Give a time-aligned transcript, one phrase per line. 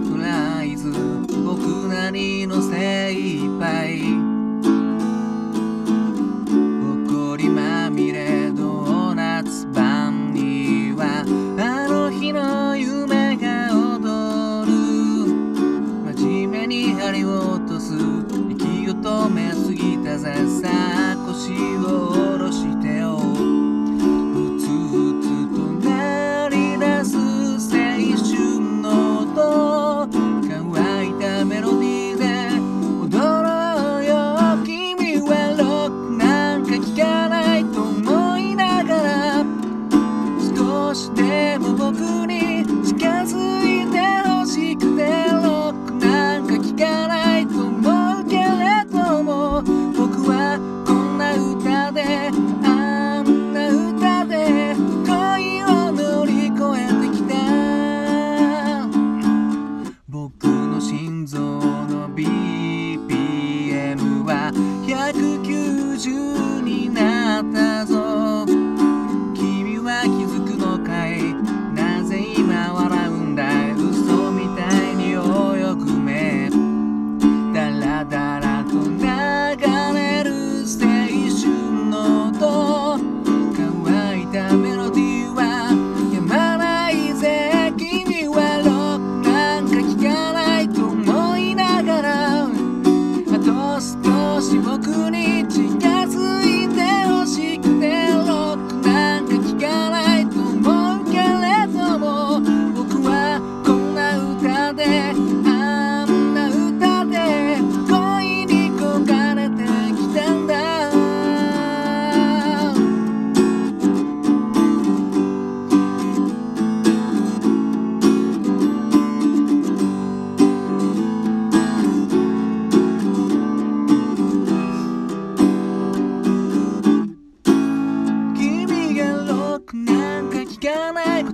[0.00, 0.90] サプライズ
[1.44, 2.62] 僕なりの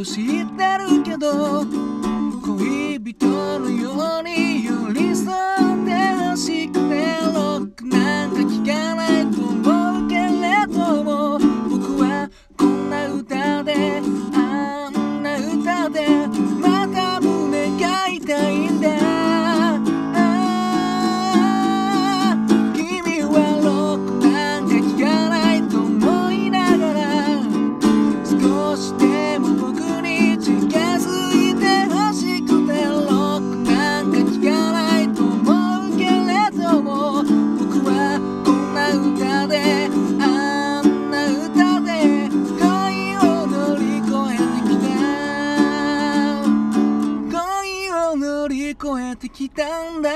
[0.00, 1.62] と知ってるけど
[2.42, 3.49] 恋人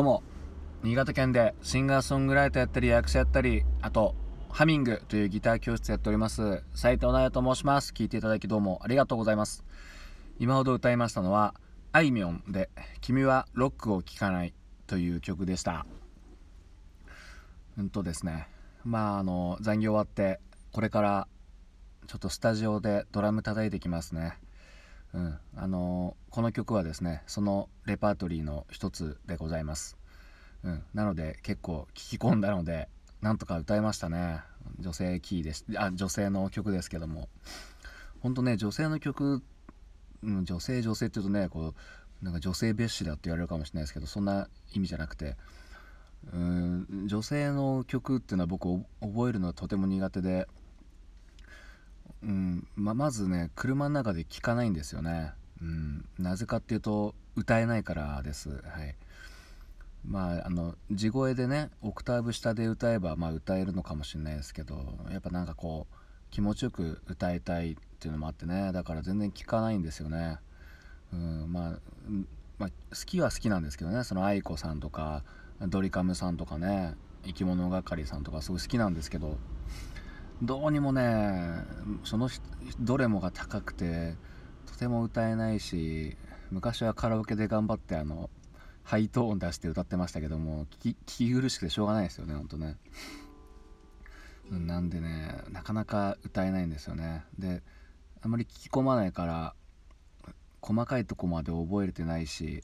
[0.00, 0.22] どうも
[0.82, 4.14] 新潟県でシンガーソングライターやったり役者やったりあと
[4.48, 7.92] ハミングというギター教室やっております斉藤直也と申します。
[7.92, 9.62] 聞いていただきどうもありがとうございます。
[10.38, 11.54] 今ほど歌いましたのは
[11.92, 12.70] あいみょんで
[13.02, 14.54] 「君はロックを聴かない」
[14.88, 15.84] という曲でした。
[17.76, 18.48] うんとですね
[18.86, 20.40] まああの残業終わって
[20.72, 21.28] これから
[22.06, 24.38] ちょっとスタジオでドラム叩いてきますね。
[25.12, 29.96] うん、あのこの曲はですねそのレパートリーの一つでございます、
[30.62, 32.88] うん、なので結構聞き込んだので
[33.20, 34.40] なんとか歌いましたね。
[34.78, 35.66] 女性キーです。
[35.76, 37.28] あ女性の曲ですけども。
[38.20, 39.42] ほんとね女性の曲、
[40.22, 41.74] うん、女性女性って言うとねこ
[42.22, 45.36] うなんか女性蔑視だって言われるかもしれないですけどそんな意味じゃなくて。
[46.34, 48.68] うん女性の曲っていうのは僕
[49.00, 50.48] 覚えるのはとても苦手で。
[52.22, 55.32] うんままずね車の中で聴かないんですよね、
[55.62, 58.50] うん、なぜかっていうと歌えないからです。
[58.50, 58.96] はい。
[60.06, 65.94] まああの地声でねオクターブ下で歌えばまあ歌えるのかもしれないですけどやっぱなんかこう
[66.30, 70.38] 気持ちよく歌いたいっていうのもあってねだから全然聴かないんですよね。
[71.12, 71.52] うん。
[71.52, 71.78] まあ、
[72.58, 72.74] まあ、好
[73.04, 75.22] きは好きなんですけどねその愛子さんとか
[75.68, 79.36] ドリカムさんとかね生き物係さんとかすごい好きなんですけど
[80.42, 81.64] どうにもね
[82.04, 82.30] その
[82.78, 84.14] どれもが高くて
[84.72, 86.16] とても歌えないし
[86.50, 88.30] 昔はカラオケで頑張ってあの
[88.82, 92.76] ハイトーン出して歌ってましたけども聞き苦しくてしょうがないですよねほんとね。
[94.50, 97.24] なんでねなかなか歌えないんですよね。
[97.38, 97.62] で
[98.22, 99.54] あまり聞き込まないから
[100.60, 102.62] 細かいとこまで覚えてないし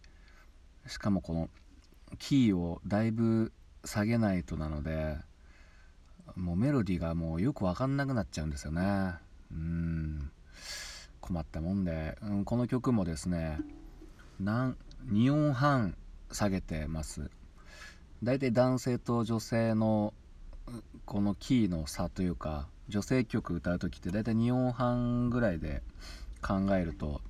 [0.86, 1.48] しかもこの
[2.18, 3.52] キーをだいぶ
[3.84, 5.16] 下げないとなので
[6.34, 9.14] もうメロディーがもうよく分かんなくなっちゃうんですよね。
[9.52, 10.30] うん。
[11.26, 13.58] 困ったもんで、うん、この曲もですね
[14.38, 14.76] なん
[15.11, 15.96] 2音半
[16.31, 17.31] 下げてます。
[18.23, 20.14] 大体男性と女性の
[21.05, 25.82] このキーの差というか女性曲歌う時って大体2音半ぐらいで
[26.40, 27.20] 考えると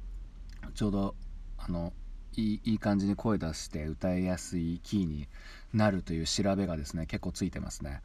[0.75, 1.15] ちょうど
[1.57, 1.93] あの
[2.35, 5.27] いいいい感じに声出して歌いやすいキーに
[5.73, 8.03] なるという調べがですね結構ついてますね、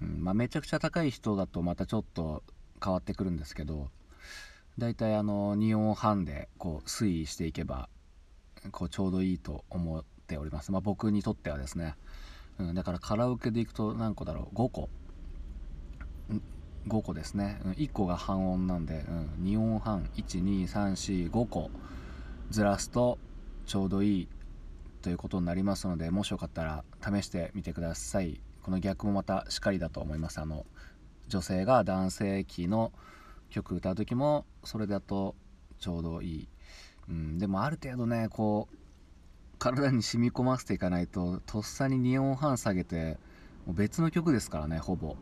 [0.00, 2.42] うんまあ、めちゃくちゃ高い人だとまたちょっと
[2.82, 3.88] 変わってくるんですけど
[4.78, 7.88] だいたいあの2音半でこう推移していけば
[8.72, 11.94] こうちょうどいいと思っております、まあ、僕にとってはですね、
[12.58, 14.56] うん、だからカラオケで行くと何個だろう。
[14.56, 14.88] 5個。
[16.88, 21.70] 5個ですね、1個が半音なんで、うん、2音半12345個。
[22.50, 23.18] ずらすと
[23.66, 24.28] ちょうどいい
[25.02, 28.40] ということになりますのでもしよかったら試してみてください。
[28.62, 30.38] この逆もまたしっかりだと思います。
[30.38, 30.64] あの
[31.28, 32.92] 女性が男性キーの
[33.50, 35.34] 曲歌う時もそれだと
[35.78, 36.48] ちょうどいい、
[37.08, 38.76] うん、でもある程度ねこう
[39.58, 43.18] 体に染み込ませていかないととっさに2音半下げて
[43.66, 45.16] もう別の曲ですからねほぼ。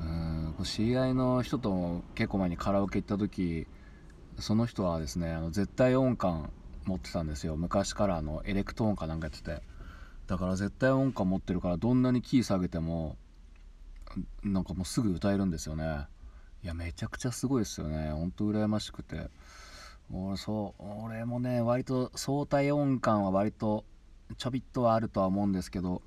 [0.00, 3.68] うん知り合いの人と結構前にカラオケ行った時
[4.38, 6.50] その人はですねあの絶対音感
[6.84, 7.56] 持ってたんですよ。
[7.56, 9.62] 昔からあのエレクトーンかなんかやってて。
[10.26, 13.16] だから絶対音感持ってるからどんなにキー下げても
[14.42, 16.06] なんかもうすぐ歌えるんですよね。
[16.62, 18.12] いやめちゃくちゃすごいですよね。
[18.12, 19.30] ほんと羨ましくて。
[20.12, 23.84] 俺そう俺もね割と相対音感は割と
[24.36, 26.02] ちょびっとはあるとは思うんですけど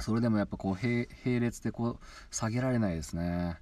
[0.00, 0.86] それでもやっぱこう
[1.24, 1.98] 並列でこう
[2.34, 3.58] 下げられないですね。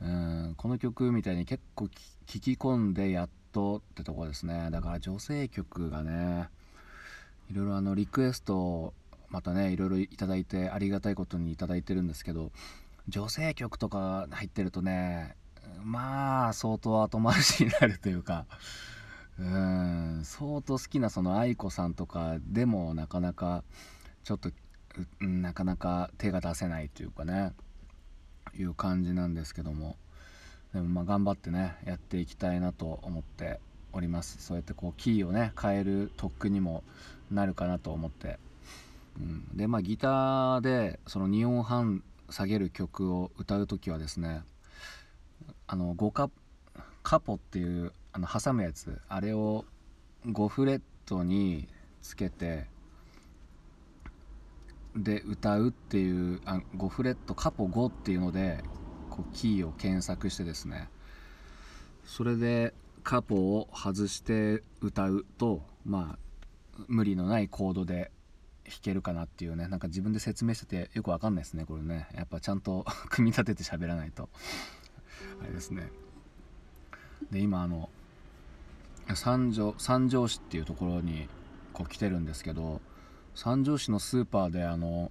[0.00, 1.94] うんこの曲みたいに結構聴
[2.26, 4.68] き込んでやっとってとこですね。
[4.70, 6.48] だから女性曲がね
[7.50, 8.94] いろいろあのリクエストを
[9.28, 12.52] またねいろいろいただいてありがたいことに頂いてるんですけど
[13.08, 15.36] 女性曲とか入ってるとね
[15.82, 18.46] まあ相当後回しになるというか
[19.38, 23.64] うん相当好きなその愛子さんとかでもなかなか
[24.22, 24.50] ちょっと
[25.20, 27.52] なかなか手が出せないというかね
[28.56, 29.96] いう感じなんですけども
[30.72, 33.60] でもまあ頑張ってねやっていきたいなと思って
[33.92, 34.38] おります。
[34.40, 36.82] そうやってこうキーをね変える特訓にも
[37.30, 38.38] なるかなと思って、
[39.16, 44.42] うん、でまあギターでその2音半下げる曲を歌う時はですね
[45.66, 46.30] あの5カ
[47.02, 49.64] カポっていうあの挟むやつあれを
[50.26, 51.68] 5フレットに
[52.00, 52.66] つけて
[54.96, 58.62] で歌うっていうあ5フレットカポ5っていうので
[59.10, 60.88] こうキーを検索してですね
[62.06, 66.18] それでカポを外して歌うとまあ
[66.88, 68.10] 無理のないコードで
[68.64, 72.08] 弾けるかなっていうねなんか自分で説明しててよくわかんないですねこれね。
[72.14, 74.28] やっぱちゃんと 組み立てて喋らないと。
[75.42, 75.90] あれですね。
[77.30, 77.90] で今あの
[79.14, 81.28] 三条三条市っていうところに
[81.72, 82.80] こう来てるんですけど
[83.34, 85.10] 三条市のスーパーであの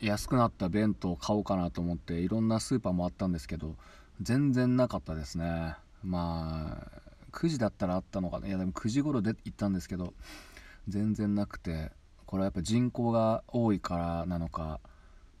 [0.00, 3.76] 安くなった弁当を買おうかなと思っていろんなスーパーもあったんですけど
[4.20, 5.76] 全然なかったですね。
[6.02, 8.48] まあ9時だったらあったのかな。
[8.48, 10.12] いやでも9時頃で行ったんですけど
[10.88, 11.92] 全然なくて。
[12.32, 14.80] これはやっぱ人口が多いからなのか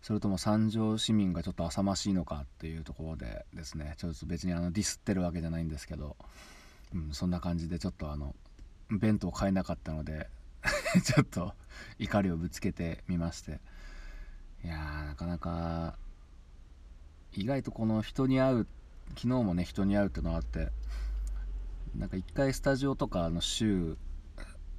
[0.02, 6.16] それとも三条市民がちょっと浅ましいのかっていうところでですねちょっと別にあのディスってるわけじゃないんですけど、
[6.94, 8.34] うん、そんな感じでちょっとあの
[8.90, 10.28] 弁当買えなかったので
[11.02, 11.54] ちょっと
[11.98, 13.58] 怒りをぶつけてみまして。
[14.62, 15.96] いやーなかなか
[17.32, 18.66] 意外とこの人に会う
[19.16, 20.68] 昨日もね人に会うっていうのがあって
[21.96, 23.96] なんか一回スタジオとかの週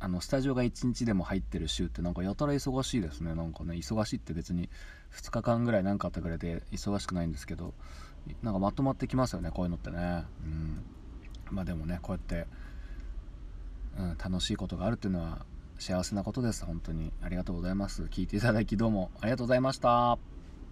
[0.03, 3.35] あのスタジオが1日でも入ってる週ってなんかやたら忙しいですね。
[3.35, 4.67] なんかね忙しいって別に
[5.13, 7.73] 2日間ぐらい何かあったぐらいで忙しくないんですけど
[8.41, 10.25] なんかまとまってきますよねこういうのってね。
[10.43, 10.83] うん。
[11.51, 12.47] まあでもねこうやって、
[13.97, 15.45] うん、楽しいことがあるっていうのは
[15.79, 16.65] 幸せなことです。
[16.65, 17.13] 本当に。
[17.21, 18.03] ありがとうございます。
[18.03, 20.32] 聞いていただきどうもありがとうございました。